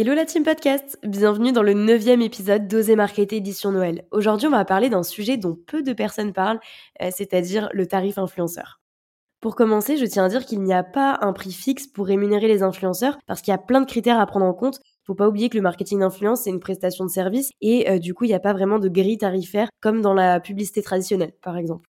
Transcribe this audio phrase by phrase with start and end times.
[0.00, 4.04] Hello la team podcast, bienvenue dans le neuvième épisode d'Oser Marketer édition Noël.
[4.12, 6.60] Aujourd'hui on va parler d'un sujet dont peu de personnes parlent,
[7.02, 8.80] euh, c'est-à-dire le tarif influenceur.
[9.40, 12.46] Pour commencer, je tiens à dire qu'il n'y a pas un prix fixe pour rémunérer
[12.46, 14.78] les influenceurs parce qu'il y a plein de critères à prendre en compte.
[15.04, 18.14] Faut pas oublier que le marketing d'influence c'est une prestation de service et euh, du
[18.14, 21.56] coup il n'y a pas vraiment de grille tarifaire comme dans la publicité traditionnelle par
[21.56, 21.87] exemple.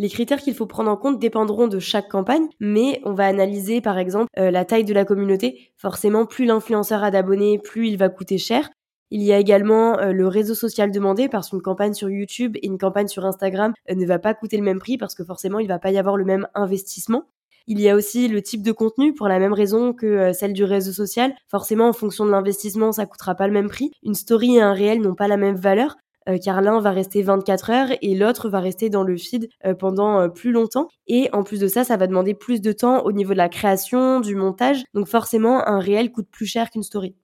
[0.00, 3.80] Les critères qu'il faut prendre en compte dépendront de chaque campagne, mais on va analyser
[3.80, 5.72] par exemple euh, la taille de la communauté.
[5.76, 8.70] Forcément, plus l'influenceur a d'abonnés, plus il va coûter cher.
[9.10, 12.66] Il y a également euh, le réseau social demandé parce qu'une campagne sur YouTube et
[12.66, 15.58] une campagne sur Instagram euh, ne va pas coûter le même prix parce que forcément
[15.58, 17.24] il va pas y avoir le même investissement.
[17.66, 20.64] Il y a aussi le type de contenu pour la même raison que celle du
[20.64, 21.34] réseau social.
[21.48, 23.90] Forcément, en fonction de l'investissement, ça coûtera pas le même prix.
[24.02, 25.96] Une story et un réel n'ont pas la même valeur.
[26.28, 29.74] Euh, car l'un va rester 24 heures et l'autre va rester dans le feed euh,
[29.74, 30.88] pendant euh, plus longtemps.
[31.06, 33.48] Et en plus de ça, ça va demander plus de temps au niveau de la
[33.48, 34.84] création, du montage.
[34.94, 37.14] Donc forcément, un réel coûte plus cher qu'une story.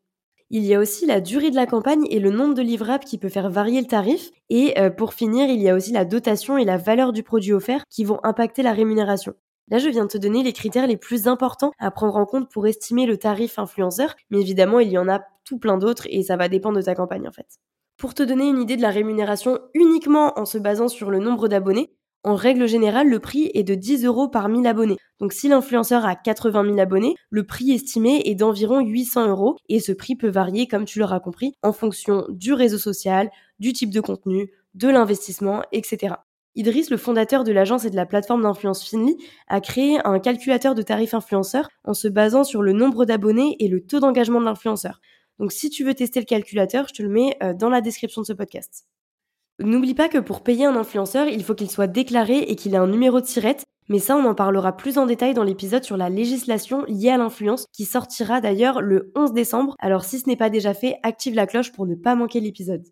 [0.50, 3.18] Il y a aussi la durée de la campagne et le nombre de livrables qui
[3.18, 4.30] peut faire varier le tarif.
[4.50, 7.82] Et pour finir, il y a aussi la dotation et la valeur du produit offert
[7.90, 9.34] qui vont impacter la rémunération.
[9.70, 12.50] Là, je viens de te donner les critères les plus importants à prendre en compte
[12.50, 16.22] pour estimer le tarif influenceur, mais évidemment, il y en a tout plein d'autres et
[16.22, 17.58] ça va dépendre de ta campagne en fait.
[17.96, 21.48] Pour te donner une idée de la rémunération uniquement en se basant sur le nombre
[21.48, 24.96] d'abonnés, en règle générale, le prix est de 10 euros par 1000 abonnés.
[25.20, 29.78] Donc si l'influenceur a 80 000 abonnés, le prix estimé est d'environ 800 euros et
[29.78, 33.90] ce prix peut varier, comme tu l'auras compris, en fonction du réseau social, du type
[33.90, 36.14] de contenu, de l'investissement, etc.
[36.56, 39.16] Idriss, le fondateur de l'agence et de la plateforme d'influence Finly,
[39.48, 43.68] a créé un calculateur de tarifs influenceurs en se basant sur le nombre d'abonnés et
[43.68, 45.00] le taux d'engagement de l'influenceur.
[45.38, 48.22] Donc si tu veux tester le calculateur, je te le mets euh, dans la description
[48.22, 48.86] de ce podcast.
[49.60, 52.78] N'oublie pas que pour payer un influenceur, il faut qu'il soit déclaré et qu'il ait
[52.78, 55.96] un numéro de tirette, mais ça on en parlera plus en détail dans l'épisode sur
[55.96, 59.76] la législation liée à l'influence qui sortira d'ailleurs le 11 décembre.
[59.78, 62.84] Alors si ce n'est pas déjà fait, active la cloche pour ne pas manquer l'épisode.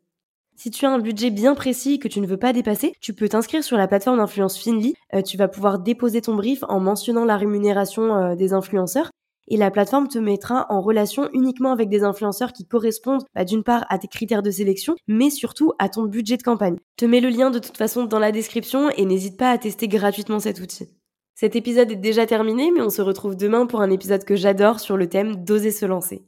[0.55, 3.29] Si tu as un budget bien précis que tu ne veux pas dépasser, tu peux
[3.29, 4.95] t'inscrire sur la plateforme d'influence Finly.
[5.15, 9.11] Euh, tu vas pouvoir déposer ton brief en mentionnant la rémunération euh, des influenceurs
[9.53, 13.63] et la plateforme te mettra en relation uniquement avec des influenceurs qui correspondent bah, d'une
[13.63, 16.79] part à tes critères de sélection, mais surtout à ton budget de campagne.
[16.99, 19.59] Je te mets le lien de toute façon dans la description et n'hésite pas à
[19.59, 20.89] tester gratuitement cet outil.
[21.35, 24.81] Cet épisode est déjà terminé, mais on se retrouve demain pour un épisode que j'adore
[24.81, 26.23] sur le thème d'oser se lancer.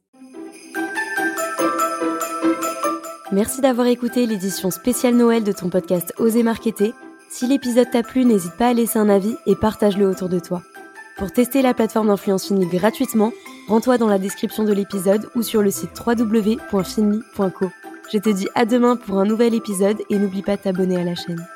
[3.33, 6.93] Merci d'avoir écouté l'édition spéciale Noël de ton podcast Oser Marketer.
[7.31, 10.63] Si l'épisode t'a plu, n'hésite pas à laisser un avis et partage-le autour de toi.
[11.17, 13.33] Pour tester la plateforme d'influence Finly gratuitement,
[13.69, 17.67] rends-toi dans la description de l'épisode ou sur le site www.finly.co.
[18.13, 21.05] Je te dis à demain pour un nouvel épisode et n'oublie pas de t'abonner à
[21.05, 21.47] la chaîne.